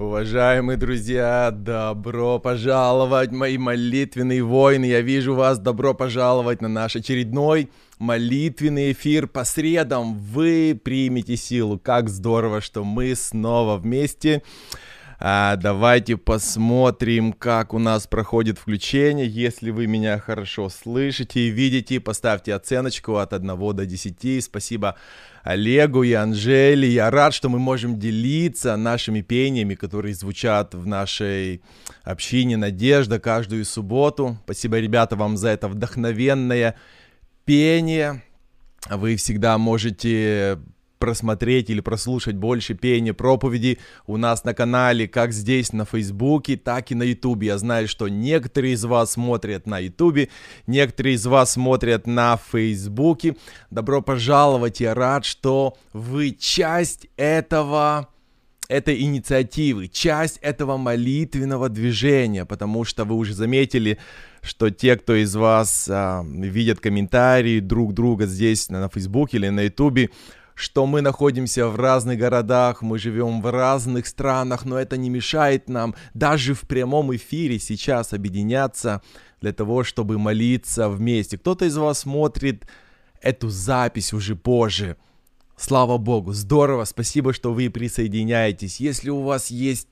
[0.00, 4.86] Уважаемые друзья, добро пожаловать, мои молитвенные воины.
[4.86, 10.14] Я вижу вас, добро пожаловать на наш очередной молитвенный эфир по средам.
[10.14, 11.78] Вы примете силу.
[11.78, 14.42] Как здорово, что мы снова вместе.
[15.22, 19.28] А, давайте посмотрим, как у нас проходит включение.
[19.28, 23.46] Если вы меня хорошо слышите и видите, поставьте оценочку от 1
[23.76, 24.42] до 10.
[24.42, 24.96] Спасибо
[25.42, 26.88] Олегу и Анжеле.
[26.88, 31.60] Я рад, что мы можем делиться нашими пениями, которые звучат в нашей
[32.02, 34.38] общине «Надежда» каждую субботу.
[34.44, 36.76] Спасибо, ребята, вам за это вдохновенное
[37.44, 38.22] пение.
[38.88, 40.58] Вы всегда можете
[41.00, 46.92] просмотреть или прослушать больше пения, проповеди у нас на канале, как здесь на Фейсбуке, так
[46.92, 47.48] и на Ютубе.
[47.48, 50.28] Я знаю, что некоторые из вас смотрят на Ютубе,
[50.68, 53.36] некоторые из вас смотрят на Фейсбуке.
[53.70, 58.08] Добро пожаловать, я рад, что вы часть этого
[58.70, 63.98] этой инициативы, часть этого молитвенного движения, потому что вы уже заметили,
[64.42, 69.48] что те, кто из вас а, видят комментарии друг друга здесь на, на Фейсбуке или
[69.48, 70.10] на Ютубе,
[70.60, 75.70] что мы находимся в разных городах, мы живем в разных странах, но это не мешает
[75.70, 79.00] нам даже в прямом эфире сейчас объединяться
[79.40, 81.38] для того, чтобы молиться вместе.
[81.38, 82.66] Кто-то из вас смотрит
[83.22, 84.98] эту запись уже позже.
[85.56, 88.80] Слава Богу, здорово, спасибо, что вы присоединяетесь.
[88.80, 89.88] Если у вас есть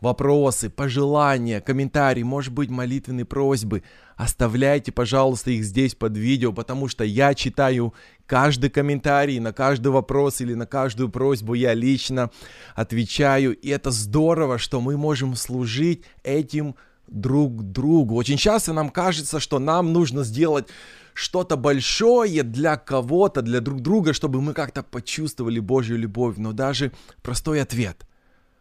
[0.00, 3.82] вопросы, пожелания, комментарии, может быть, молитвенные просьбы,
[4.16, 7.94] оставляйте, пожалуйста, их здесь под видео, потому что я читаю
[8.26, 12.30] каждый комментарий, на каждый вопрос или на каждую просьбу я лично
[12.74, 13.56] отвечаю.
[13.56, 16.74] И это здорово, что мы можем служить этим
[17.06, 18.14] друг другу.
[18.16, 20.68] Очень часто нам кажется, что нам нужно сделать
[21.14, 26.36] что-то большое для кого-то, для друг друга, чтобы мы как-то почувствовали Божью любовь.
[26.36, 28.07] Но даже простой ответ.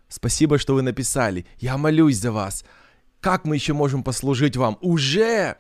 [0.10, 1.46] Спасибо, что вы написали.
[1.60, 2.64] Я молюсь за вас.
[3.20, 4.78] Как мы еще можем послужить вам?
[4.82, 5.58] Уже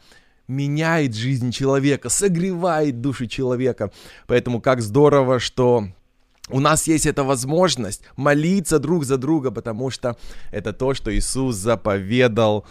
[0.47, 3.91] меняет жизнь человека, согревает душу человека.
[4.27, 5.89] Поэтому как здорово, что
[6.49, 10.17] у нас есть эта возможность молиться друг за друга, потому что
[10.51, 12.65] это то, что Иисус заповедал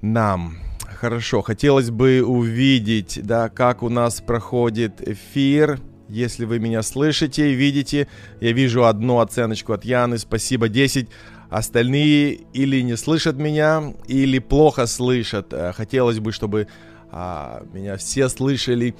[0.00, 0.58] нам.
[1.00, 5.80] Хорошо, хотелось бы увидеть, да, как у нас проходит эфир.
[6.12, 8.06] Если вы меня слышите, видите,
[8.38, 11.08] я вижу одну оценочку от Яны, спасибо, 10.
[11.48, 15.54] Остальные или не слышат меня, или плохо слышат.
[15.54, 16.68] Э, хотелось бы, чтобы
[17.10, 18.94] а, меня все слышали,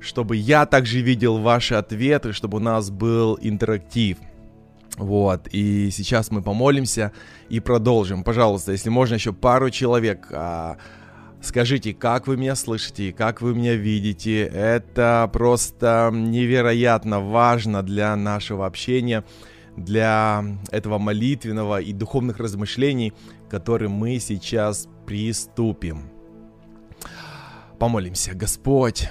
[0.00, 4.18] чтобы я также видел ваши ответы, чтобы у нас был интерактив.
[4.96, 7.12] Вот, и сейчас мы помолимся
[7.48, 8.24] и продолжим.
[8.24, 10.78] Пожалуйста, если можно еще пару человек, а,
[11.40, 14.42] скажите, как вы меня слышите, как вы меня видите.
[14.44, 19.24] Это просто невероятно важно для нашего общения,
[19.76, 23.12] для этого молитвенного и духовных размышлений,
[23.46, 26.10] к которым мы сейчас приступим.
[27.78, 28.34] Помолимся.
[28.34, 29.08] Господь,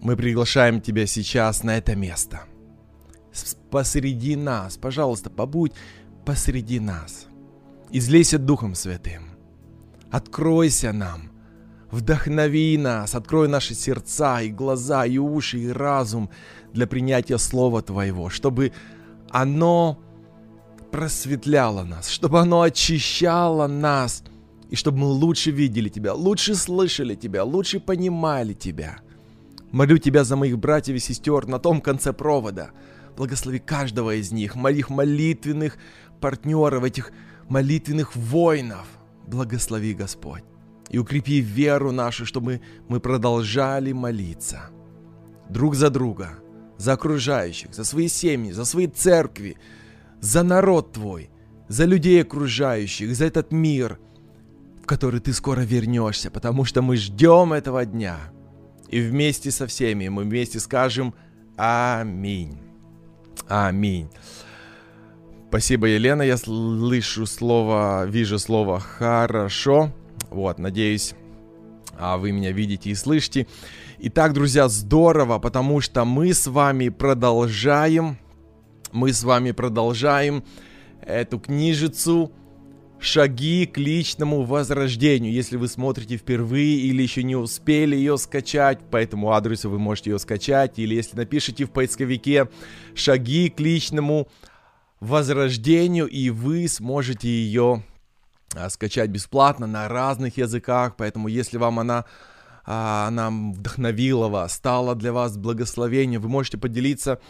[0.00, 2.42] мы приглашаем Тебя сейчас на это место.
[3.70, 5.72] Посреди нас, пожалуйста, побудь
[6.24, 7.26] посреди нас.
[7.90, 9.35] Излейся Духом Святым.
[10.16, 11.30] Откройся нам.
[11.90, 16.30] Вдохнови нас, открой наши сердца и глаза, и уши, и разум
[16.72, 18.72] для принятия Слова Твоего, чтобы
[19.30, 19.98] оно
[20.90, 24.24] просветляло нас, чтобы оно очищало нас–
[24.70, 28.98] и чтобы мы лучше видели Тебя, лучше слышали Тебя, лучше понимали Тебя.
[29.70, 32.70] Молю Тебя за моих братьев и сестер на том конце провода.
[33.16, 35.76] Благослови каждого из них, моих молитвенных
[36.20, 37.12] партнеров, этих
[37.48, 38.86] молитвенных воинов.
[39.26, 40.44] Благослови, Господь.
[40.88, 44.70] И укрепи веру нашу, чтобы мы продолжали молиться.
[45.50, 46.30] Друг за друга,
[46.78, 49.56] за окружающих, за свои семьи, за свои церкви,
[50.20, 51.30] за народ Твой,
[51.68, 53.98] за людей окружающих, за этот мир–
[54.86, 58.18] в который ты скоро вернешься, потому что мы ждем этого дня.
[58.88, 61.12] И вместе со всеми мы вместе скажем
[61.56, 62.56] Аминь.
[63.48, 64.08] Аминь.
[65.48, 66.22] Спасибо, Елена.
[66.22, 69.92] Я слышу слово, вижу слово «хорошо».
[70.28, 71.14] Вот, надеюсь,
[71.96, 73.46] а вы меня видите и слышите.
[74.00, 78.18] Итак, друзья, здорово, потому что мы с вами продолжаем,
[78.90, 80.42] мы с вами продолжаем
[81.00, 82.32] эту книжицу
[82.98, 85.32] шаги к личному возрождению.
[85.32, 90.10] Если вы смотрите впервые или еще не успели ее скачать, по этому адресу вы можете
[90.10, 90.78] ее скачать.
[90.80, 92.48] Или если напишите в поисковике
[92.94, 94.55] шаги к личному возрождению,
[96.06, 97.82] и вы сможете ее
[98.54, 100.96] а, скачать бесплатно на разных языках.
[100.96, 102.04] Поэтому если вам она
[102.64, 106.20] а, она вдохновила вас, стала для вас благословением.
[106.20, 107.20] Вы можете поделиться А,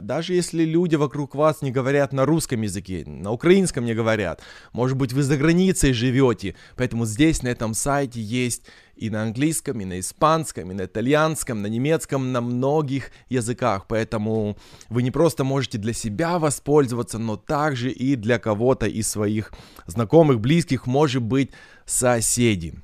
[0.00, 4.42] даже если люди вокруг вас не говорят на русском языке, на украинском не говорят,
[4.72, 8.64] может быть, вы за границей живете, поэтому здесь, на этом сайте, есть
[8.96, 14.56] и на английском, и на испанском, и на итальянском, на немецком, на многих языках, поэтому
[14.88, 19.52] вы не просто можете для себя воспользоваться, но также и для кого-то из своих
[19.86, 21.52] знакомых, близких, может быть,
[21.86, 22.74] соседей.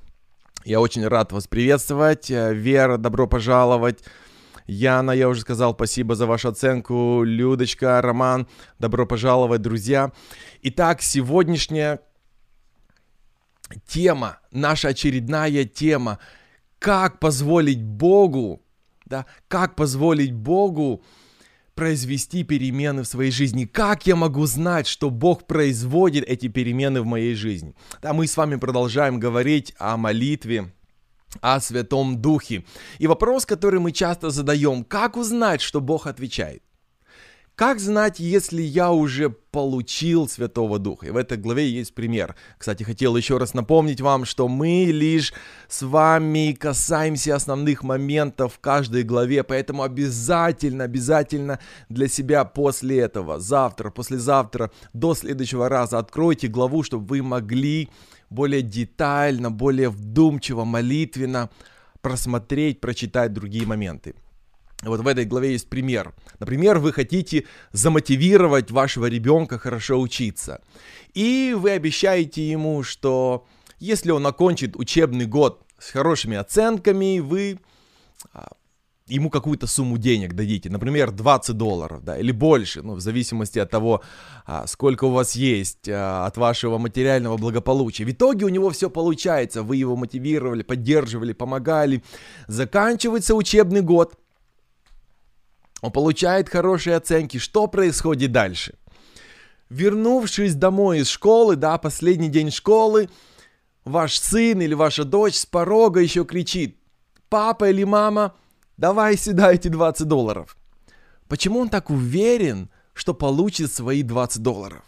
[0.65, 2.31] Я очень рад вас приветствовать.
[2.31, 4.03] Вера, добро пожаловать.
[4.67, 7.23] Яна, я уже сказал, спасибо за вашу оценку.
[7.25, 8.47] Людочка, Роман,
[8.79, 10.13] добро пожаловать, друзья.
[10.63, 12.01] Итак, сегодняшняя
[13.87, 16.19] тема, наша очередная тема,
[16.79, 18.63] как позволить Богу,
[19.05, 21.03] да, как позволить Богу
[21.75, 23.65] произвести перемены в своей жизни?
[23.65, 27.75] Как я могу знать, что Бог производит эти перемены в моей жизни?
[28.01, 30.73] Да, мы с вами продолжаем говорить о молитве,
[31.41, 32.65] о Святом Духе.
[32.99, 36.63] И вопрос, который мы часто задаем, как узнать, что Бог отвечает?
[37.57, 41.07] Как знать, если я уже получил Святого Духа?
[41.07, 42.35] И в этой главе есть пример.
[42.59, 45.33] Кстати, хотел еще раз напомнить вам, что мы лишь
[45.69, 53.39] с вами касаемся основных моментов в каждой главе, поэтому обязательно, обязательно для себя после этого,
[53.39, 57.89] завтра, послезавтра, до следующего раза откройте главу, чтобы вы могли
[58.35, 61.51] более детально, более вдумчиво, молитвенно
[62.01, 64.15] просмотреть, прочитать другие моменты.
[64.83, 66.13] Вот в этой главе есть пример.
[66.41, 70.61] Например, вы хотите замотивировать вашего ребенка хорошо учиться.
[71.15, 73.47] И вы обещаете ему, что
[73.79, 77.59] если он окончит учебный год с хорошими оценками, вы
[78.33, 78.49] а,
[79.07, 83.71] ему какую-то сумму денег дадите, например, 20 долларов, да, или больше, ну, в зависимости от
[83.71, 84.03] того,
[84.47, 88.05] а, сколько у вас есть, а, от вашего материального благополучия.
[88.05, 92.03] В итоге у него все получается, вы его мотивировали, поддерживали, помогали.
[92.47, 94.15] Заканчивается учебный год,
[95.83, 97.37] он получает хорошие оценки.
[97.37, 98.75] Что происходит дальше?
[99.69, 103.11] Вернувшись домой из школы, да, последний день школы,
[103.85, 106.79] ваш сын или ваша дочь с порога еще кричит,
[107.29, 108.35] папа или мама,
[108.77, 110.57] давай сюда эти 20 долларов.
[111.29, 114.85] Почему он так уверен, что получит свои 20 долларов?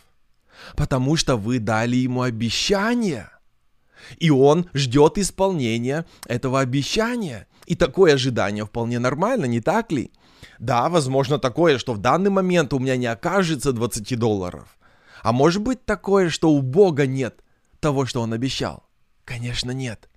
[0.76, 3.30] Потому что вы дали ему обещание.
[4.18, 7.46] И он ждет исполнения этого обещания.
[7.66, 10.12] И такое ожидание вполне нормально, не так ли?
[10.58, 14.76] Да, возможно такое, что в данный момент у меня не окажется 20 долларов.
[15.22, 17.42] А может быть такое, что у Бога нет
[17.80, 18.84] того, что Он обещал?
[19.24, 20.08] Конечно, нет.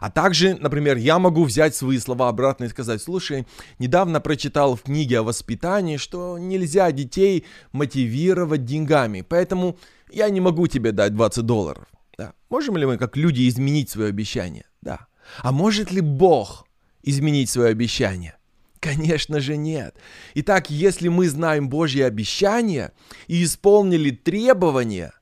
[0.00, 3.46] А также, например, я могу взять свои слова обратно и сказать, слушай,
[3.78, 9.78] недавно прочитал в книге о воспитании, что нельзя детей мотивировать деньгами, поэтому
[10.10, 11.86] я не могу тебе дать 20 долларов.
[12.16, 12.32] Да.
[12.50, 14.66] Можем ли мы, как люди, изменить свое обещание?
[14.82, 15.06] Да.
[15.38, 16.66] А может ли Бог
[17.02, 18.36] изменить свое обещание?
[18.80, 19.96] Конечно же нет.
[20.34, 22.92] Итак, если мы знаем Божьи обещания
[23.28, 25.14] и исполнили требования,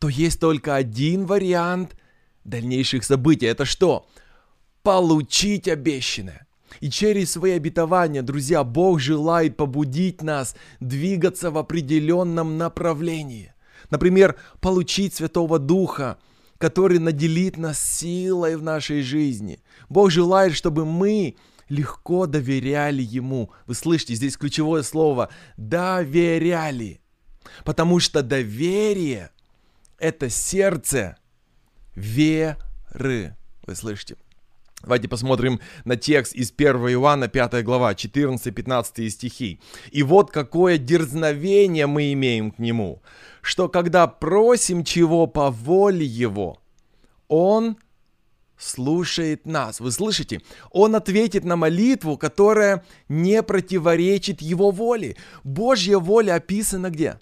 [0.00, 1.96] то есть только один вариант
[2.48, 3.46] дальнейших событий.
[3.46, 4.06] Это что?
[4.82, 6.46] Получить обещанное.
[6.80, 13.54] И через свои обетования, друзья, Бог желает побудить нас двигаться в определенном направлении.
[13.90, 16.18] Например, получить Святого Духа,
[16.58, 19.60] который наделит нас силой в нашей жизни.
[19.88, 21.36] Бог желает, чтобы мы
[21.68, 23.50] легко доверяли ему.
[23.66, 27.00] Вы слышите, здесь ключевое слово «доверяли».
[27.64, 29.30] Потому что доверие–
[29.98, 31.16] это сердце
[31.96, 33.36] веры.
[33.66, 34.16] Вы слышите?
[34.82, 39.58] Давайте посмотрим на текст из 1 Иоанна, 5 глава, 14-15 стихи.
[39.90, 43.02] «И вот какое дерзновение мы имеем к Нему,
[43.40, 46.58] что когда просим чего по воле Его,
[47.26, 47.78] Он
[48.58, 49.80] слушает нас.
[49.80, 50.42] Вы слышите?
[50.70, 55.16] Он ответит на молитву, которая не противоречит Его воле.
[55.42, 57.18] Божья воля описана где?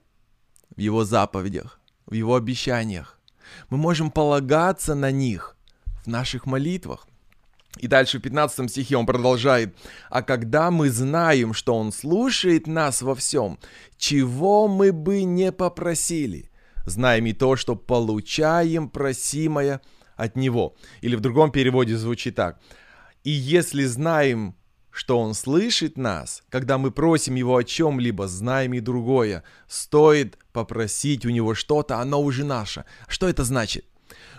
[0.76, 3.18] В Его заповедях, в Его обещаниях.
[3.70, 5.56] Мы можем полагаться на них
[6.04, 7.06] в наших молитвах.
[7.78, 9.76] И дальше в 15 стихе он продолжает.
[10.10, 13.58] «А когда мы знаем, что Он слушает нас во всем,
[13.98, 16.50] чего мы бы не попросили,
[16.86, 19.80] знаем и то, что получаем просимое–
[20.16, 20.76] от него.
[21.00, 22.60] Или в другом переводе звучит так.
[23.24, 24.54] И если знаем,
[24.94, 31.26] что он слышит нас, когда мы просим его о чем-либо, знаем и другое, стоит попросить
[31.26, 32.84] у него что-то, оно уже наше.
[33.08, 33.84] Что это значит?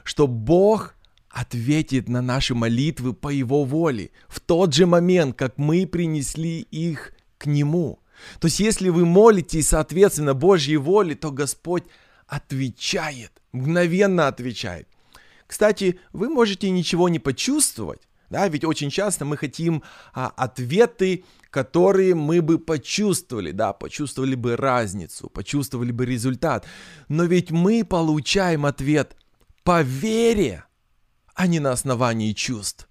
[0.05, 0.95] Что Бог
[1.29, 7.12] ответит на наши молитвы по его воле в тот же момент, как мы принесли их
[7.38, 8.00] к нему.
[8.39, 11.83] То есть если вы молитесь соответственно Божьей воле, то Господь
[12.27, 14.88] отвечает, мгновенно отвечает.
[15.47, 22.15] Кстати, вы можете ничего не почувствовать, Да, ведь очень часто мы хотим а, ответы, которые
[22.15, 26.65] мы бы почувствовали, да, почувствовали бы разницу, почувствовали бы результат.
[27.08, 29.15] Но ведь мы получаем ответ
[29.63, 30.65] по вере,
[31.34, 32.89] а не на основании чувств.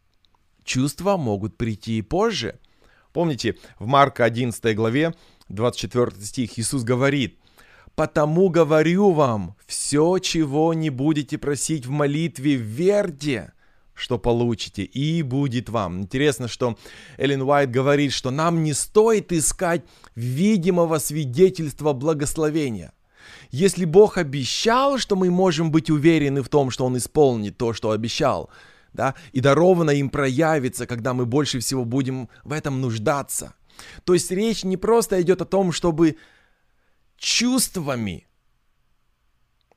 [0.65, 2.59] Чувства могут прийти и позже.
[3.13, 5.15] Помните, в Марка 11 главе
[5.49, 7.39] 24 стих Иисус говорит,
[7.95, 13.53] «Потому говорю вам, все, чего не будете просить в молитве, верьте,
[13.95, 16.03] что получите, и будет вам.
[16.03, 16.77] Интересно, что
[17.17, 19.83] Эллен Уайт говорит, что нам не стоит искать
[20.15, 22.93] видимого свидетельства благословения.
[23.51, 27.93] Если Бог обещал, что мы можем быть уверены в том, что Он исполнит то, что
[27.93, 28.51] обещал,
[28.93, 33.55] да, и даровано им проявится, когда мы больше всего будем в этом нуждаться.
[34.05, 36.17] То есть речь не просто идет о том, чтобы
[37.17, 38.27] чувствами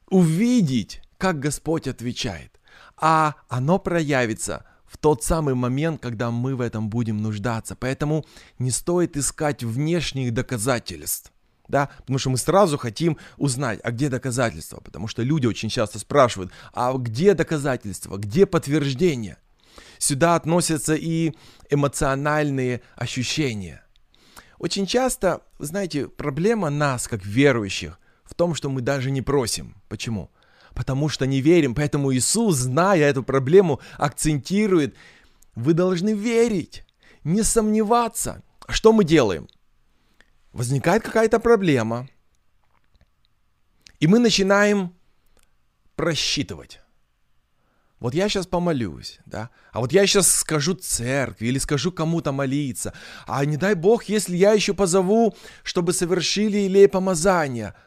[0.10, 2.57] увидеть, как Господь отвечает
[3.00, 7.76] а оно проявится в тот самый момент, когда мы в этом будем нуждаться.
[7.76, 8.26] Поэтому
[8.58, 11.32] не стоит искать внешних доказательств.
[11.68, 16.00] Да, потому что мы сразу хотим узнать, а где доказательства, потому что люди очень часто
[16.00, 19.38] спрашивают, а где доказательства, где подтверждение.
[19.98, 21.34] Сюда относятся и
[21.70, 23.84] эмоциональные ощущения.
[24.60, 29.76] Очень часто, знаете, проблема нас, как верующих, в том, что мы даже не просим.
[29.90, 30.32] Почему?
[30.78, 31.74] Потому что не верим.
[31.74, 34.96] Поэтому Иисус, зная эту проблему, акцентирует,
[35.56, 36.86] вы должны верить,
[37.24, 38.44] не сомневаться.
[38.70, 39.48] Что мы делаем?
[40.54, 42.08] Возникает какая-то проблема,
[44.00, 44.94] и мы начинаем
[45.96, 46.80] просчитывать.
[48.00, 52.94] Вот я сейчас помолюсь, да, а вот я сейчас скажу церкви или скажу кому-то молиться,
[53.26, 57.74] а не дай Бог, если я еще позову, чтобы совершили или помазание–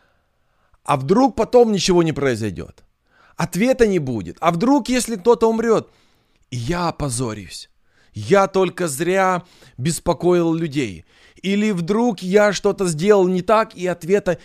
[0.90, 2.82] а вдруг потом ничего не произойдет?
[3.37, 4.37] Ответа не будет.
[4.40, 5.88] А вдруг, если кто-то умрет?
[6.50, 7.70] Я опозорюсь.
[8.12, 9.44] Я только зря
[9.78, 11.04] беспокоил людей.
[11.42, 14.38] Или вдруг я что-то сделал не так, и ответа...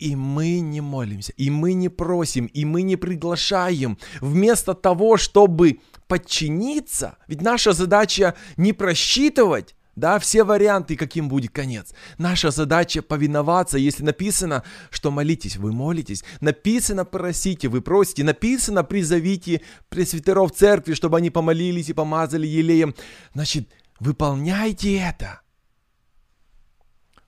[0.00, 3.96] И мы не молимся, и мы не просим, и мы не приглашаем.
[4.20, 11.92] Вместо того, чтобы подчиниться, ведь наша задача не просчитывать, да, все варианты, каким будет конец.
[12.16, 16.24] Наша задача повиноваться, если написано, что молитесь, вы молитесь.
[16.40, 18.24] Написано просите, вы просите.
[18.24, 22.94] Написано призовите пресвитеров церкви, чтобы они помолились и помазали елеем.
[23.34, 23.68] Значит,
[23.98, 25.40] выполняйте это.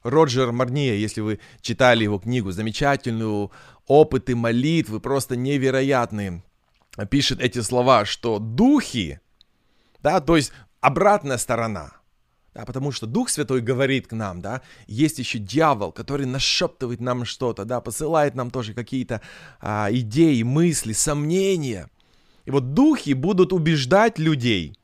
[0.04, 3.52] Роджер Марния, если вы читали его книгу, замечательную,
[3.86, 6.42] опыты молитвы, просто невероятные,
[7.08, 9.20] пишет эти слова, что духи,
[10.00, 11.92] да, то есть обратная сторона–
[12.54, 17.24] да, потому что Дух Святой говорит к нам, да, есть еще дьявол, который нашептывает нам
[17.24, 19.22] что-то, да, посылает нам тоже какие-то
[19.60, 21.88] а, идеи, мысли, сомнения.
[22.44, 24.76] И вот духи будут убеждать людей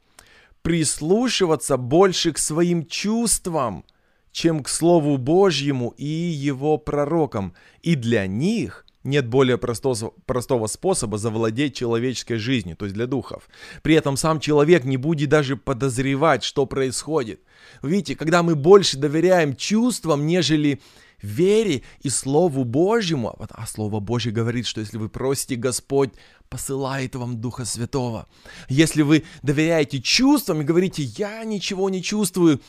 [0.62, 3.84] прислушиваться больше к своим чувствам,
[4.32, 7.54] чем к Слову Божьему и его пророкам.
[7.82, 13.48] И для них нет более простого, простого способа завладеть человеческой жизнью, то есть для духов.
[13.82, 17.40] При этом сам человек не будет даже подозревать, что происходит.
[17.82, 20.80] Видите, когда мы больше доверяем чувствам, нежели
[21.22, 26.10] вере и Слову Божьему, а Слово Божье говорит, что если вы просите, Господь
[26.48, 28.28] посылает вам Духа Святого.
[28.68, 32.60] Если вы доверяете чувствам и говорите, я ничего не чувствую,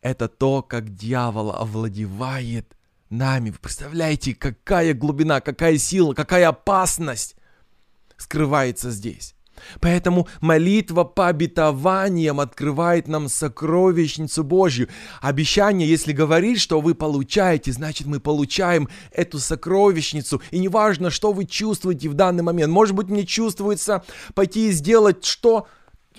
[0.00, 2.76] это то, как дьявол овладевает
[3.12, 3.50] нами.
[3.50, 7.36] Вы представляете, какая глубина, какая сила, какая опасность
[8.16, 9.34] скрывается здесь.
[9.80, 14.88] Поэтому молитва по обетованиям открывает нам сокровищницу Божью.
[15.20, 20.42] Обещание, если говорит, что вы получаете, значит мы получаем эту сокровищницу.
[20.50, 22.72] И неважно, что вы чувствуете в данный момент.
[22.72, 24.02] Может быть, мне чувствуется
[24.34, 25.66] пойти и сделать что,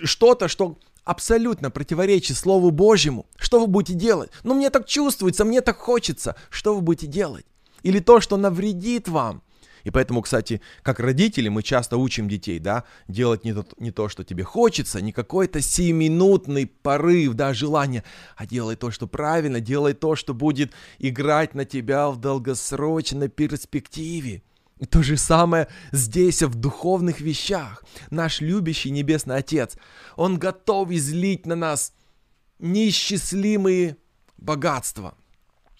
[0.01, 4.31] что-то, что абсолютно противоречит Слову Божьему, что вы будете делать?
[4.43, 6.35] Ну, мне так чувствуется, мне так хочется.
[6.49, 7.45] Что вы будете делать?
[7.83, 9.43] Или то, что навредит вам?
[9.83, 14.07] И поэтому, кстати, как родители мы часто учим детей, да, делать не то, не то
[14.07, 18.03] что тебе хочется, не какой-то семиминутный порыв, да, желание,
[18.37, 24.43] а делай то, что правильно, делай то, что будет играть на тебя в долгосрочной перспективе.
[24.89, 27.83] То же самое здесь, в духовных вещах.
[28.09, 29.77] Наш любящий Небесный Отец,
[30.15, 31.93] Он готов излить на нас
[32.59, 33.97] неисчислимые
[34.37, 35.15] богатства.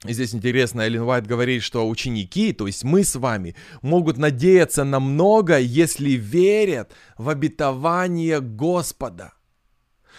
[0.06, 4.84] И здесь интересно, Эллен Уайт говорит, что ученики, то есть мы с вами, могут надеяться
[4.84, 9.34] на много, если верят в обетование Господа.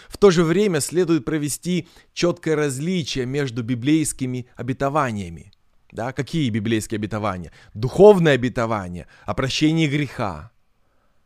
[0.09, 5.53] В то же время следует провести четкое различие между библейскими обетованиями.
[5.95, 7.53] Да, какие библейские обетования?
[7.73, 10.51] Духовное обетование о прощении греха,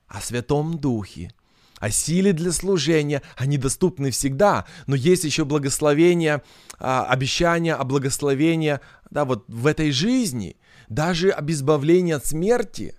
[0.06, 1.32] о Святом Духе,
[1.78, 6.42] о силе для служения, они доступны всегда, но есть еще благословение,
[6.78, 10.56] а, обещание о благословении, да, вот в этой жизни,
[10.90, 12.94] даже об избавлении от смерти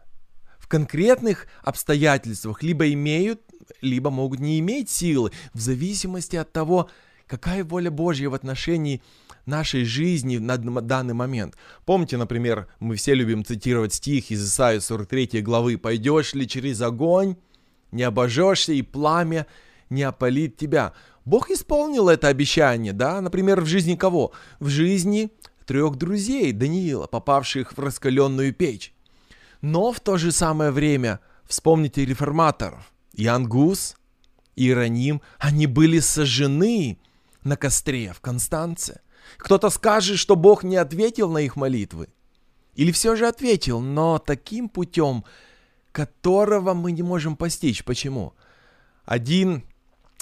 [0.57, 3.41] в конкретных обстоятельствах либо имеют,
[3.81, 6.89] либо могут не иметь силы, в зависимости от того,
[7.27, 9.03] какая воля Божья в отношении
[9.49, 11.55] нашей жизни на данный момент.
[11.85, 17.35] Помните, например, мы все любим цитировать стих из Исаии 43 главы «Пойдешь ли через огонь,
[17.91, 19.47] не обожжешься, и пламя
[19.89, 20.93] не опалит тебя».
[21.25, 24.31] Бог исполнил это обещание, да, например, в жизни кого?
[24.59, 25.29] В жизни
[25.65, 28.93] трех друзей Даниила, попавших в раскаленную печь.
[29.61, 32.91] Но в то же самое время вспомните реформаторов.
[33.13, 33.95] Иоанн Гус,
[34.55, 36.97] Иероним, они были сожжены
[37.43, 39.01] на костре в Констанце.
[39.37, 42.09] Кто-то скажет, что Бог не ответил на их молитвы.
[42.75, 45.25] Или все же ответил, но таким путем,
[45.91, 47.83] которого мы не можем постичь.
[47.83, 48.33] Почему?
[49.05, 49.63] Один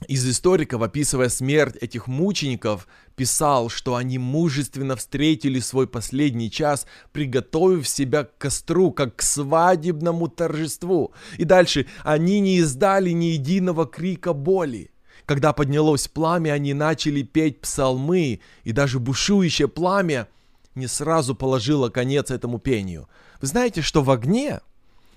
[0.08, 7.88] из историков, описывая смерть этих мучеников, писал, что они мужественно встретили свой последний час, приготовив
[7.88, 11.14] себя к костру, как к свадебному торжеству.
[11.38, 14.92] И дальше, они не издали ни единого крика боли.
[15.28, 20.30] Когда поднялось пламя, они начали петь псалмы, и даже бушующее пламя
[20.74, 23.10] не сразу положило конец этому пению.
[23.42, 24.62] Вы знаете, что в огне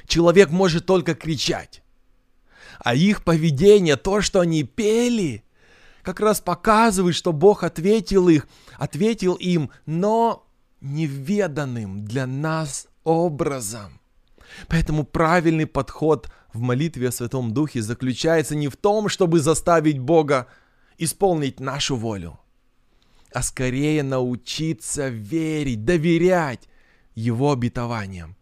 [0.09, 1.85] человек может только кричать.
[2.81, 5.45] А их поведение, то, что они пели,
[6.02, 8.49] как раз показывает, что Бог ответил их,
[8.79, 10.45] ответил им, но
[10.81, 14.00] неведанным для нас образом.
[14.69, 20.47] Поэтому правильный подход в молитве о Святом Духе заключается не в том, чтобы заставить Бога
[20.99, 22.38] исполнить нашу волю,
[23.33, 26.69] а скорее научиться верить, доверять
[27.14, 28.37] Его обетованиям,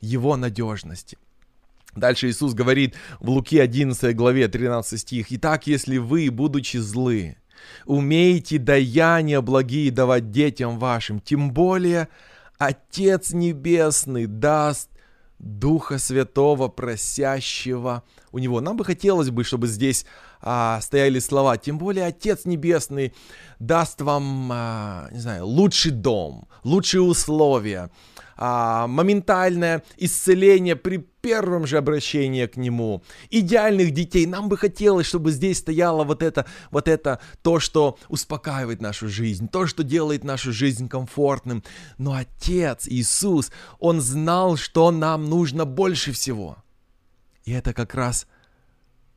[0.00, 1.18] Его надежности.
[1.94, 5.26] Дальше Иисус говорит в Луки 11 главе 13 стих.
[5.30, 7.36] «Итак, если вы, будучи злы,
[7.84, 12.08] умеете даяния благие давать детям вашим, тем более
[12.58, 14.91] Отец Небесный даст
[15.42, 18.60] Духа Святого, просящего у Него.
[18.60, 20.06] Нам бы хотелось бы, чтобы здесь
[20.40, 23.12] а, стояли слова, тем более Отец Небесный
[23.58, 27.90] даст вам, а, не знаю, лучший дом, лучшие условия,
[28.44, 34.26] а, моментальное исцеление при первом же обращении к нему, идеальных детей.
[34.26, 39.46] Нам бы хотелось, чтобы здесь стояло вот это, вот это, то, что успокаивает нашу жизнь,
[39.48, 41.62] то, что делает нашу жизнь комфортным.
[41.98, 46.56] Но Отец Иисус, Он знал, что нам нужно больше всего.
[47.44, 48.26] И это как раз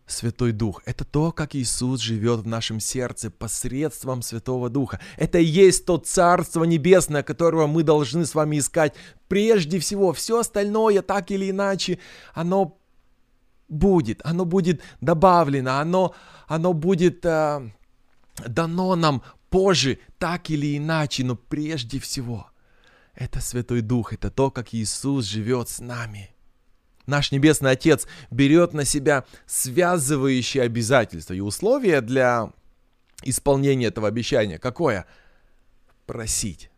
[0.05, 0.81] Святой Дух.
[0.85, 4.99] Это то, как Иисус живет в нашем сердце посредством Святого Духа.
[5.17, 8.93] Это и есть то Царство Небесное, которого мы должны с вами искать.
[9.27, 11.97] Прежде всего, все остальное, так или иначе,
[12.33, 12.77] оно
[13.67, 16.13] будет, оно будет добавлено, оно,
[16.47, 17.71] оно будет э,
[18.47, 22.51] дано нам позже, так или иначе, но прежде всего,
[23.15, 26.29] это Святой Дух, это то, как Иисус живет с нами–
[27.05, 32.51] Наш Небесный Отец берет на себя связывающие обязательства и условия для
[33.23, 34.57] исполнения этого обещания.
[34.57, 35.05] Какое?
[36.05, 36.69] Просить.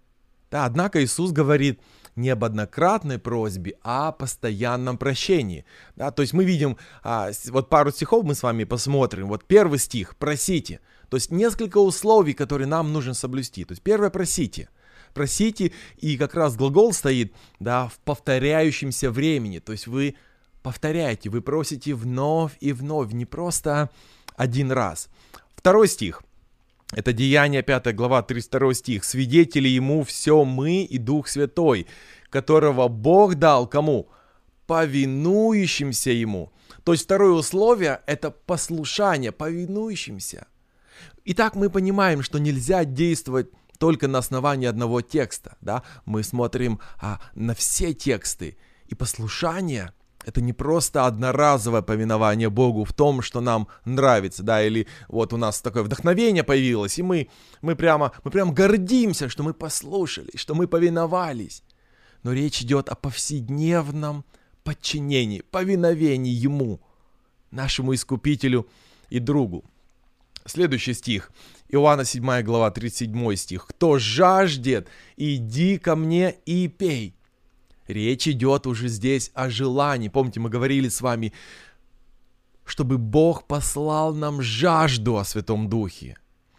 [0.50, 1.82] Да, однако Иисус говорит
[2.16, 5.66] не об однократной просьбе, а о постоянном прощении.
[5.96, 9.28] Да, то есть мы видим, а, вот пару стихов мы с вами посмотрим.
[9.28, 10.80] Вот первый стих «просите».
[11.10, 13.64] То есть несколько условий, которые нам нужно соблюсти.
[13.66, 14.70] То есть первое «просите»
[15.18, 20.16] просите, и как раз глагол стоит, да, в повторяющемся времени, то есть вы
[20.62, 23.90] повторяете, вы просите вновь и вновь, не просто
[24.36, 25.10] один раз.
[25.56, 26.22] Второй стих.
[26.94, 29.04] Это Деяние 5 глава 32 стих.
[29.04, 31.88] «Свидетели ему все мы и Дух Святой,
[32.30, 34.08] которого Бог дал кому?
[34.68, 36.52] Повинующимся ему».
[36.84, 40.48] То есть второе условие– это послушание, повинующимся.
[41.26, 47.20] Итак, мы понимаем, что нельзя действовать только на основании одного текста, да, мы смотрим а,
[47.36, 48.58] на все тексты.
[48.88, 49.94] И послушание—
[50.26, 55.38] это не просто одноразовое повинование Богу в том, что нам нравится, да, или вот у
[55.38, 57.30] нас такое вдохновение появилось, и мы,
[57.62, 61.64] мы прямо, мы прямо гордимся, что мы послушали, что мы повиновались.
[62.24, 64.26] Но речь идет о повседневном
[64.64, 66.82] подчинении, повиновении Ему,
[67.52, 68.68] нашему Искупителю
[69.10, 69.64] и другу.
[70.46, 71.32] Следующий стих.
[71.70, 73.68] Иоанна 7 глава 37 стих.
[73.68, 77.14] «Кто жаждет, иди ко мне и пей».
[77.88, 80.10] Речь идет уже здесь о желании.
[80.10, 81.34] Помните, мы говорили с вами,
[82.66, 86.18] чтобы Бог послал нам жажду о Святом Духе.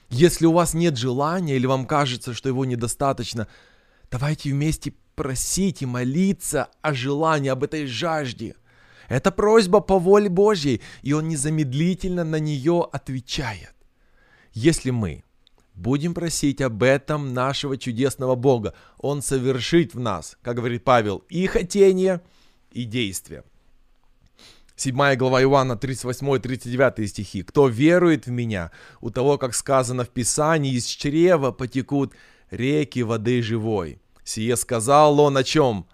[0.08, 3.46] Если у вас нет желания или вам кажется, что его недостаточно,
[4.10, 8.54] давайте вместе просить и молиться о желании, об этой жажде.
[9.08, 13.74] Это просьба по воле Божьей, и Он незамедлительно на нее отвечает.
[14.52, 15.24] Если мы
[15.74, 21.46] будем просить об этом нашего чудесного Бога, Он совершит в нас, как говорит Павел, и
[21.46, 22.20] хотение,
[22.72, 23.44] и действие.
[24.76, 27.42] 7 глава Иоанна, 38-39 стихи.
[27.42, 32.12] «Кто верует в Меня, у того, как сказано в Писании, из чрева потекут
[32.50, 34.00] реки воды живой».
[34.28, 35.86] Сие сказал он о чем?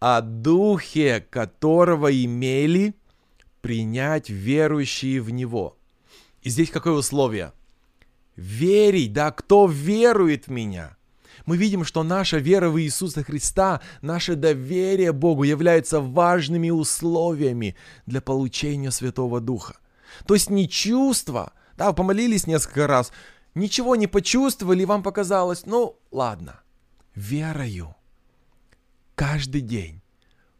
[0.00, 2.94] О духе, которого имели
[3.60, 5.76] принять верующие в Него.
[6.42, 7.52] И здесь какое условие?
[8.38, 10.96] Верить, да, кто верует в Меня–
[11.48, 17.74] мы видим, что наша вера в Иисуса Христа, наше доверие Богу являются важными условиями
[18.04, 19.78] для получения Святого Духа.
[20.26, 23.12] То есть не чувства, да, помолились несколько раз,
[23.54, 26.60] ничего не почувствовали, вам показалось, ну ладно,
[27.14, 27.94] верою.
[29.14, 30.02] Каждый день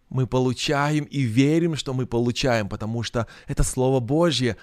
[0.08, 4.56] мы получаем и верим, что мы получаем, потому что это Слово Божье,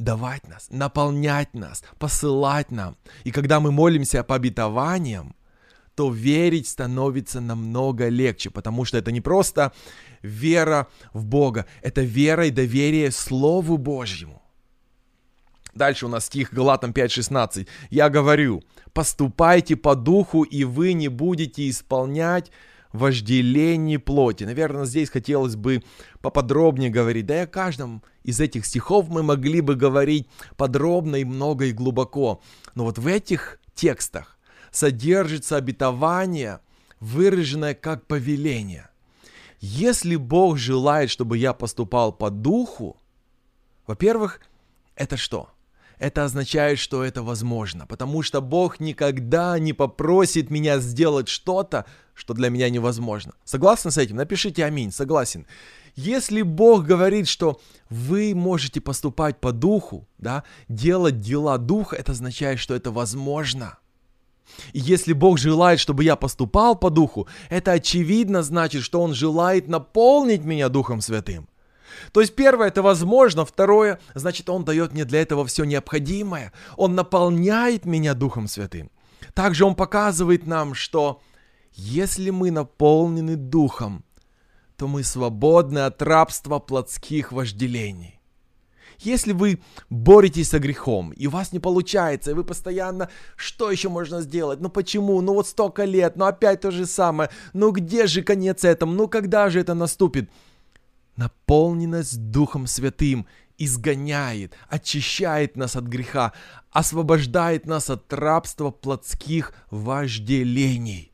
[0.00, 2.96] давать нас, наполнять нас, посылать нам.
[3.24, 5.34] И когда мы молимся по обетованиям,
[5.94, 9.72] то верить становится намного легче, потому что это не просто
[10.22, 14.42] вера в Бога, это вера и доверие Слову Божьему.
[15.74, 17.68] Дальше у нас стих Галатам 5.16.
[17.90, 22.50] «Я говорю, поступайте по духу, и вы не будете исполнять
[22.92, 24.44] вожделение плоти».
[24.44, 25.82] Наверное, здесь хотелось бы
[26.20, 27.26] поподробнее говорить.
[27.26, 31.72] Да и о каждом из этих стихов мы могли бы говорить подробно и много и
[31.72, 32.42] глубоко.
[32.74, 34.38] Но вот в этих текстах
[34.70, 36.60] содержится обетование,
[37.00, 38.88] выраженное как повеление.
[39.60, 42.96] Если Бог желает, чтобы я поступал по духу,
[43.86, 44.40] во-первых,
[44.94, 45.50] это что?
[46.00, 51.84] Это означает, что это возможно, потому что Бог никогда не попросит меня сделать что-то,
[52.14, 53.34] что для меня невозможно.
[53.44, 54.16] Согласны с этим?
[54.16, 55.46] Напишите аминь, согласен.
[55.96, 57.60] Если Бог говорит, что
[57.90, 63.78] вы можете поступать по духу, да, делать дела духа, это означает, что это возможно.
[64.72, 69.68] И если Бог желает, чтобы я поступал по духу, это очевидно значит, что Он желает
[69.68, 71.49] наполнить меня Духом Святым.
[72.12, 76.52] То есть первое это возможно, второе, значит Он дает мне для этого все необходимое.
[76.76, 78.90] Он наполняет меня Духом Святым.
[79.34, 81.20] Также Он показывает нам, что
[81.72, 84.04] если мы наполнены Духом,
[84.76, 88.20] то мы свободны от рабства плотских вожделений.
[88.98, 93.88] Если вы боретесь со грехом, и у вас не получается, и вы постоянно, что еще
[93.88, 94.60] можно сделать?
[94.60, 95.20] Ну почему?
[95.22, 97.30] Ну вот столько лет, ну опять то же самое.
[97.54, 98.92] Ну где же конец этому?
[98.92, 100.30] Ну когда же это наступит?
[101.16, 103.26] Наполненность Духом Святым
[103.58, 106.32] изгоняет, очищает нас от греха,
[106.70, 111.12] освобождает нас от рабства плотских вожделений.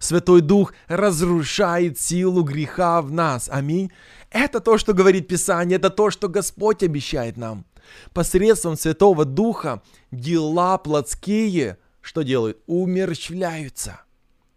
[0.00, 3.48] Святой Дух разрушает силу греха в нас.
[3.50, 3.90] Аминь.
[4.30, 7.64] Это то, что говорит Писание, это то, что Господь обещает нам.
[8.12, 12.58] Посредством Святого Духа дела плотские, что делают?
[12.66, 14.00] Умерщвляются.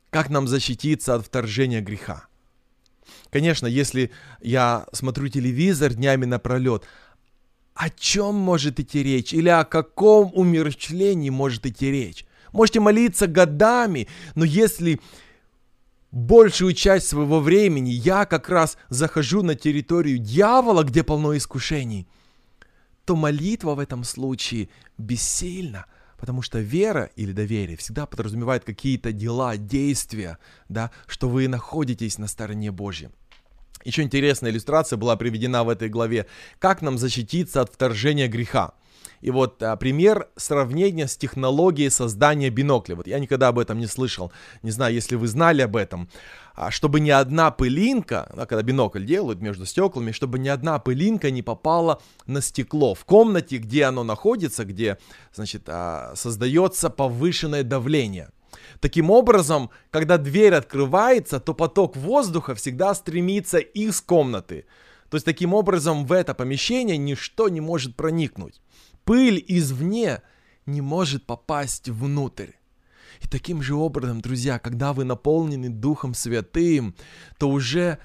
[0.10, 2.28] Как нам защититься от вторжения греха?
[3.32, 4.12] Конечно, если
[4.42, 6.84] я смотрю телевизор днями напролет,
[7.76, 9.34] о чем может идти речь?
[9.34, 12.26] Или о каком умерщвлении может идти речь?
[12.52, 15.00] Можете молиться годами, но если
[16.12, 22.08] большую часть своего времени я как раз захожу на территорию дьявола, где полно искушений,
[23.06, 25.86] то молитва в этом случае бессильна,
[26.18, 32.28] потому что вера или доверие всегда подразумевает какие-то дела, действия, да, что вы находитесь на
[32.28, 33.10] стороне Божьей.
[33.86, 36.26] Еще интересная иллюстрация была приведена в этой главе.
[36.60, 38.74] Как нам защититься от вторжения греха?
[39.22, 42.96] И вот а, пример сравнения с технологией создания бинокля.
[42.96, 44.32] Вот я никогда об этом не слышал.
[44.62, 46.10] Не знаю, если вы знали об этом.
[46.54, 51.32] А, чтобы ни одна пылинка, да, когда бинокль делают между стеклами, чтобы ни одна пылинка
[51.32, 52.94] не попала на стекло.
[52.94, 54.98] В комнате, где оно находится, где,
[55.34, 58.30] значит, а, создается повышенное давление.
[58.80, 64.66] Таким образом, когда дверь открывается, то поток воздуха всегда стремится из комнаты.
[65.10, 68.62] То есть таким образом в это помещение ничто не может проникнуть
[69.08, 70.22] пыль извне
[70.66, 72.52] не может попасть внутрь.
[73.22, 76.94] И таким же образом, друзья, когда вы наполнены Духом Святым,
[77.40, 78.00] то уже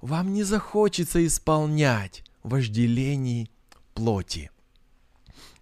[0.00, 3.50] вам не захочется исполнять вожделений
[3.92, 4.50] плоти.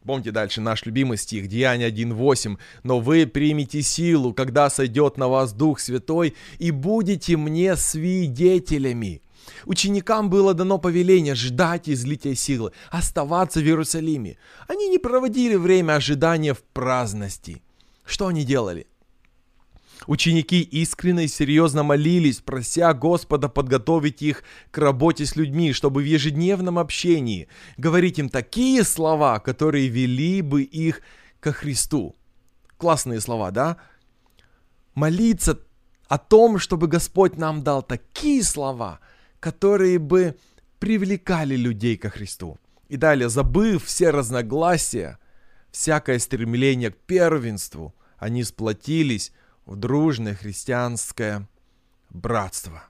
[0.05, 2.57] Помните дальше наш любимый стих, Деяние 1.8.
[2.85, 9.23] «Но вы примете силу, когда сойдет на вас Дух Святой, и будете мне свидетелями».
[9.67, 14.37] Ученикам было дано повеление ждать излития силы, оставаться в Иерусалиме.
[14.69, 17.63] Они не проводили время ожидания в праздности.
[18.05, 18.87] Что они делали?
[20.07, 26.05] Ученики искренне и серьезно молились, прося Господа подготовить их к работе с людьми, чтобы в
[26.05, 31.01] ежедневном общении говорить им такие слова, которые вели бы их
[31.41, 32.17] ко Христу.
[32.77, 33.79] Классные слова, да?
[34.95, 35.59] Молиться
[36.09, 39.01] о том, чтобы Господь нам дал такие слова,
[39.45, 40.39] которые бы
[40.79, 42.59] привлекали людей ко Христу.
[42.89, 45.19] И далее, забыв все разногласия,
[45.71, 49.33] всякое стремление к первенству, они сплотились
[49.67, 51.47] в дружное христианское
[52.09, 52.85] братство.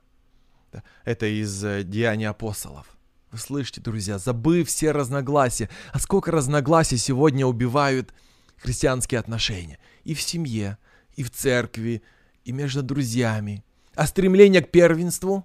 [1.05, 2.87] Это из э, Деяний апостолов.
[3.33, 5.69] Вы слышите, друзья, забыв все разногласия.
[5.93, 8.15] А сколько разногласий сегодня убивают
[8.59, 9.81] христианские отношения?
[10.05, 10.79] И в семье,
[11.17, 12.05] и в церкви,
[12.45, 13.65] и между друзьями.
[13.97, 15.45] А стремление к первенству?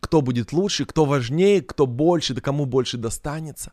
[0.00, 3.72] Кто будет лучше, кто важнее, кто больше, да кому больше достанется?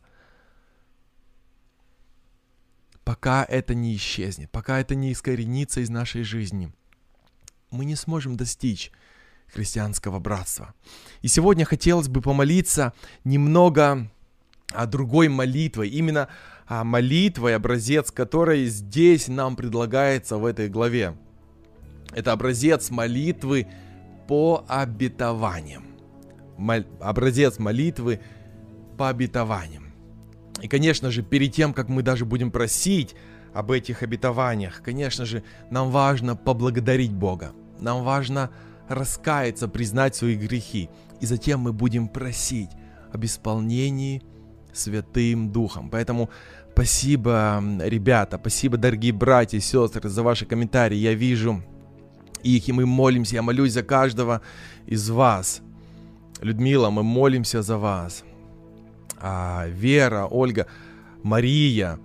[3.04, 6.72] Пока это не исчезнет, пока это не искоренится из нашей жизни,
[7.70, 8.92] мы не сможем достичь
[9.52, 10.74] христианского братства.
[11.22, 12.92] И сегодня хотелось бы помолиться
[13.24, 14.10] немного
[14.72, 16.28] о другой молитвой, именно
[16.66, 21.16] о молитвой, образец которой здесь нам предлагается в этой главе.
[22.12, 23.66] Это образец молитвы
[24.26, 25.87] по обетованиям.
[26.58, 28.20] Мол, образец молитвы
[28.98, 29.94] по обетованиям.
[30.60, 33.14] И, конечно же, перед тем, как мы даже будем просить
[33.54, 37.52] об этих обетованиях, конечно же, нам важно поблагодарить Бога.
[37.78, 38.50] Нам важно
[38.88, 40.90] раскаяться, признать свои грехи.
[41.20, 42.70] И затем мы будем просить
[43.12, 44.22] об исполнении
[44.72, 45.90] Святым Духом.
[45.90, 46.28] Поэтому
[46.72, 50.96] спасибо, ребята, спасибо, дорогие братья и сестры, за ваши комментарии.
[50.96, 51.62] Я вижу
[52.42, 53.36] их, и мы молимся.
[53.36, 54.42] Я молюсь за каждого
[54.86, 55.62] из вас.
[56.40, 58.24] Людмила, мы молимся за вас.
[59.20, 60.66] А, Вера, Ольга,
[61.22, 61.98] Мария,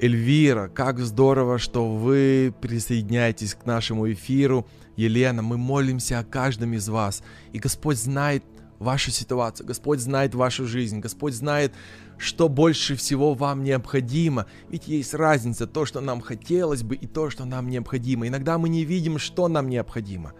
[0.00, 4.66] Эльвира, как здорово, что вы присоединяетесь к нашему эфиру.
[4.96, 7.22] Елена, мы молимся о каждом из вас.
[7.52, 8.44] И Господь знает
[8.78, 11.72] вашу ситуацию, Господь знает вашу жизнь, Господь знает,
[12.18, 14.46] что больше всего вам необходимо.
[14.68, 18.28] Ведь есть разница, то, что нам хотелось бы, и то, что нам необходимо.
[18.28, 20.32] Иногда мы не видим, что нам необходимо.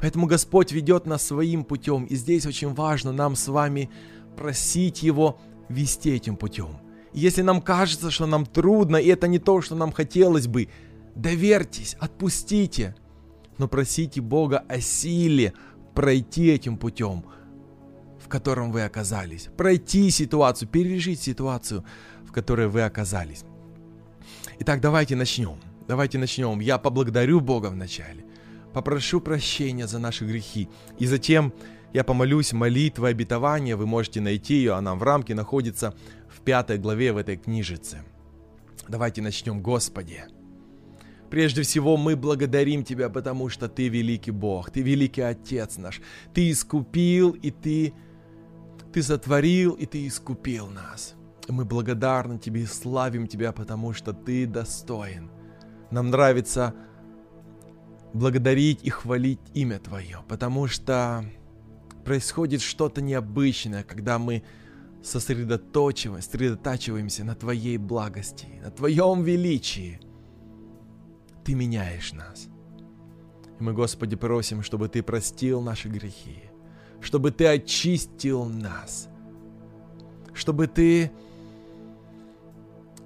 [0.00, 2.04] Поэтому Господь ведет нас своим путем.
[2.04, 3.90] И здесь очень важно нам с вами
[4.36, 6.78] просить Его вести этим путем.
[7.12, 10.68] И если нам кажется, что нам трудно, и это не то, что нам хотелось бы,
[11.14, 12.94] доверьтесь, отпустите.
[13.58, 15.54] Но просите Бога о силе
[15.94, 17.24] пройти этим путем,
[18.22, 19.48] в котором вы оказались.
[19.56, 21.84] Пройти ситуацию, пережить ситуацию,
[22.26, 23.44] в которой вы оказались.
[24.58, 25.56] Итак, давайте начнем.
[25.88, 26.60] Давайте начнем.
[26.60, 28.25] Я поблагодарю Бога вначале.
[28.76, 30.68] Попрошу прощения за наши грехи.
[30.98, 31.54] И затем
[31.94, 33.74] я помолюсь молитвой обетования.
[33.74, 34.74] Вы можете найти ее.
[34.74, 35.94] Она в рамке находится
[36.28, 38.04] в пятой главе в этой книжице.
[38.86, 40.24] Давайте начнем, Господи.
[41.30, 46.02] Прежде всего, мы благодарим Тебя, потому что Ты великий Бог, Ты великий Отец наш.
[46.34, 47.94] Ты искупил, и Ты
[48.92, 51.14] ты сотворил, и Ты искупил нас.
[51.48, 55.30] Мы благодарны Тебе и славим Тебя, потому что Ты достоин.
[55.90, 56.74] Нам нравится
[58.12, 61.24] благодарить и хвалить имя Твое, потому что
[62.04, 64.42] происходит что-то необычное, когда мы
[65.02, 70.00] сосредоточиваемся, сосредотачиваемся на Твоей благости, на Твоем величии.
[71.44, 72.48] Ты меняешь нас.
[73.58, 76.42] И мы, Господи, просим, чтобы Ты простил наши грехи,
[77.00, 79.08] чтобы Ты очистил нас,
[80.34, 81.10] чтобы Ты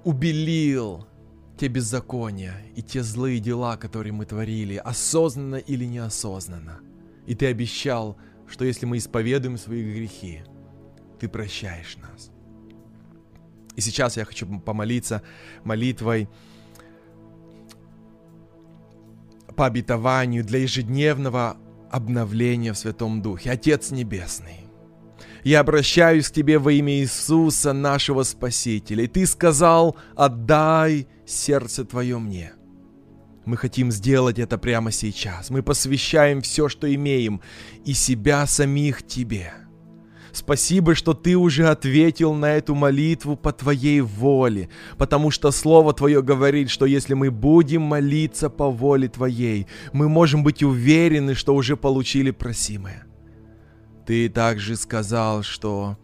[0.03, 1.05] убелил
[1.61, 6.79] те беззакония и те злые дела, которые мы творили, осознанно или неосознанно.
[7.27, 10.41] И Ты обещал, что если мы исповедуем свои грехи,
[11.19, 12.31] Ты прощаешь нас.
[13.75, 15.21] И сейчас я хочу помолиться
[15.63, 16.27] молитвой
[19.55, 21.57] по обетованию для ежедневного
[21.91, 23.51] обновления в Святом Духе.
[23.51, 24.60] Отец Небесный,
[25.43, 29.03] я обращаюсь к Тебе во имя Иисуса, нашего Спасителя.
[29.03, 32.53] И Ты сказал, отдай сердце Твое мне.
[33.45, 35.49] Мы хотим сделать это прямо сейчас.
[35.49, 37.41] Мы посвящаем все, что имеем,
[37.85, 39.53] и себя самих Тебе.
[40.31, 46.21] Спасибо, что Ты уже ответил на эту молитву по Твоей воле, потому что Слово Твое
[46.21, 51.75] говорит, что если мы будем молиться по воле Твоей, мы можем быть уверены, что уже
[51.75, 53.05] получили просимое.
[54.11, 55.97] Ты также сказал, что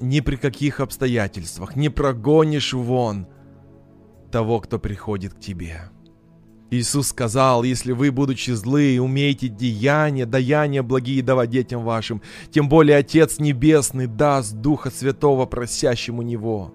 [0.00, 3.28] ни при каких обстоятельствах не прогонишь вон
[4.32, 5.82] того, кто приходит к Тебе.
[6.72, 12.96] Иисус сказал, если вы, будучи злые, умеете деяния, даяния благие давать детям вашим, тем более
[12.96, 16.74] Отец Небесный даст Духа Святого просящему Него.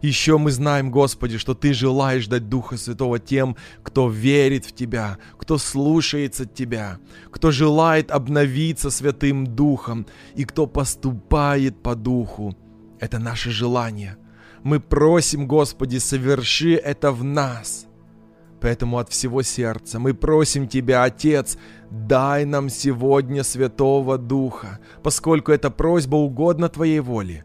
[0.00, 5.18] Еще мы знаем, Господи, что Ты желаешь дать Духа Святого тем, кто верит в Тебя,
[5.36, 6.98] кто слушается Тебя,
[7.30, 10.06] кто желает обновиться Святым Духом
[10.36, 12.56] и кто поступает по Духу.
[13.00, 14.16] Это наше желание.
[14.62, 17.86] Мы просим, Господи, соверши это в нас.
[18.60, 21.56] Поэтому от всего сердца мы просим Тебя, Отец,
[21.90, 27.44] дай нам сегодня Святого Духа, поскольку эта просьба угодна Твоей воле.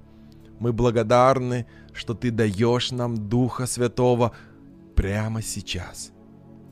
[0.59, 4.31] Мы благодарны что Ты даешь нам Духа Святого
[4.95, 6.11] прямо сейчас.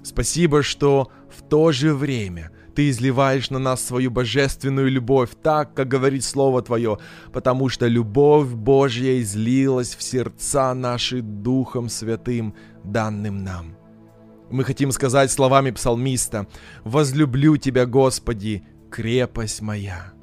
[0.04, 5.88] Спасибо, что в то же время Ты изливаешь на нас свою божественную любовь, так, как
[5.88, 6.98] говорит Слово Твое,
[7.32, 13.78] потому что любовь Божья излилась в сердца наши Духом Святым, данным нам.
[14.50, 16.48] Мы хотим сказать словами псалмиста
[16.84, 20.14] «Возлюблю Тебя, Господи, крепость моя».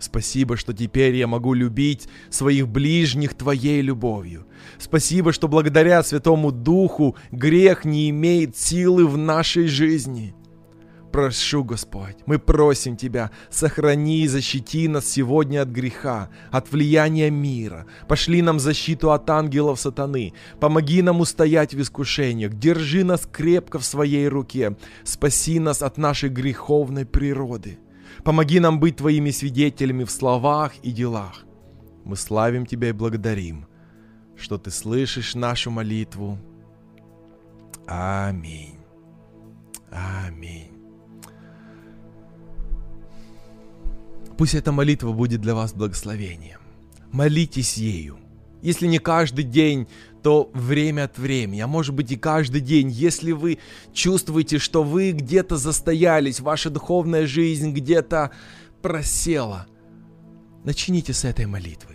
[0.00, 4.46] Спасибо, что теперь я могу любить своих ближних Твоей любовью.
[4.78, 10.34] Спасибо, что благодаря Святому Духу грех не имеет силы в нашей жизни.
[11.12, 17.86] Прошу, Господь, мы просим Тебя, сохрани и защити нас сегодня от греха, от влияния мира.
[18.08, 20.32] Пошли нам защиту от ангелов сатаны.
[20.60, 22.54] Помоги нам устоять в искушениях.
[22.54, 24.76] Держи нас крепко в своей руке.
[25.04, 27.78] Спаси нас от нашей греховной природы.
[28.24, 31.44] Помоги нам быть Твоими свидетелями в словах и делах.
[32.04, 33.66] Мы славим Тебя и благодарим,
[34.36, 36.38] что Ты слышишь нашу молитву.
[37.86, 38.76] Аминь.
[39.90, 40.70] Аминь.
[44.36, 46.60] Пусть эта молитва будет для вас благословением.
[47.12, 48.18] Молитесь ею.
[48.62, 49.88] Если не каждый день,
[50.22, 53.58] то время от времени, а может быть и каждый день, если вы
[53.92, 58.30] чувствуете, что вы где-то застоялись, ваша духовная жизнь где-то
[58.82, 59.66] просела,
[60.64, 61.89] начните с этой молитвы.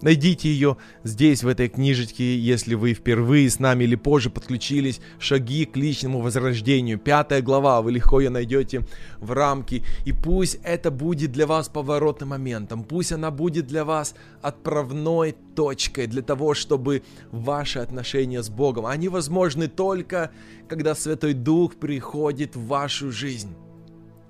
[0.00, 5.00] Найдите ее здесь, в этой книжечке, если вы впервые с нами или позже подключились.
[5.18, 6.98] Шаги к личному возрождению.
[6.98, 8.86] Пятая глава, вы легко ее найдете
[9.18, 9.82] в рамке.
[10.04, 12.84] И пусть это будет для вас поворотным моментом.
[12.84, 19.08] Пусть она будет для вас отправной точкой для того, чтобы ваши отношения с Богом, они
[19.08, 20.30] возможны только,
[20.68, 23.54] когда Святой Дух приходит в вашу жизнь.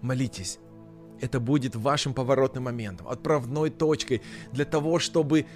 [0.00, 0.59] Молитесь
[1.20, 5.46] это будет вашим поворотным моментом, отправной точкой для того, чтобы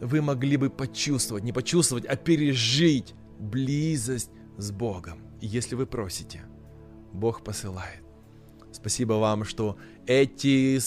[0.00, 5.20] вы могли бы почувствовать, не почувствовать, а пережить близость с Богом.
[5.40, 6.42] И если вы просите,
[7.12, 8.02] Бог посылает.
[8.72, 10.78] Спасибо вам, что эти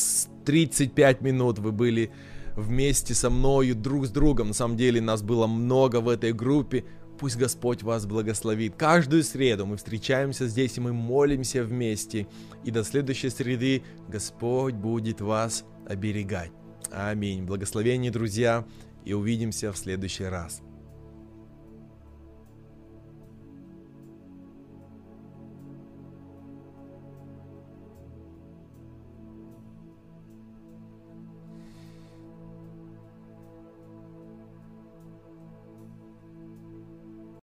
[0.46, 2.12] 35 минут вы были
[2.56, 4.50] вместе со мною, друг с другом.
[4.50, 6.86] На самом деле нас было много в этой группе.
[7.18, 8.76] Пусть Господь вас благословит.
[8.76, 12.28] Каждую среду мы встречаемся здесь и мы молимся вместе.
[12.64, 16.52] И до следующей среды Господь будет вас оберегать.
[16.92, 17.44] Аминь.
[17.44, 18.66] Благословение, друзья,
[19.06, 20.62] и увидимся в следующий раз.